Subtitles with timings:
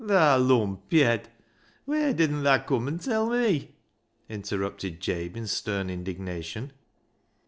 [0.03, 1.29] "Thaa lumpyed!
[1.85, 3.75] whey didn't thaa cum an' tell me?"
[4.27, 6.73] interrupted Jabe in stern indignation.